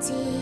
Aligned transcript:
empty. 0.00 0.39